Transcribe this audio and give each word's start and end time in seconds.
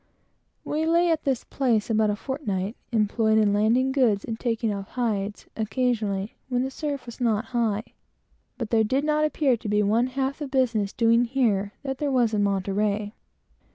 We 0.65 0.87
lay 0.87 1.13
here 1.15 1.83
about 1.93 2.09
a 2.09 2.15
fortnight, 2.15 2.75
employed 2.91 3.37
in 3.37 3.53
landing 3.53 3.91
goods 3.91 4.25
and 4.25 4.39
taking 4.39 4.73
off 4.73 4.87
hides, 4.87 5.45
occasionally, 5.55 6.33
when 6.49 6.63
the 6.63 6.71
surf 6.71 7.05
was 7.05 7.21
not 7.21 7.45
high; 7.53 7.83
but 8.57 8.71
there 8.71 8.83
did 8.83 9.03
not 9.03 9.25
appear 9.25 9.55
to 9.55 9.69
be 9.69 9.83
one 9.83 10.07
half 10.07 10.39
the 10.39 10.47
business 10.47 10.91
doing 10.91 11.25
here 11.25 11.73
that 11.83 11.99
there 11.99 12.11
was 12.11 12.33
in 12.33 12.41
Monterey. 12.41 13.13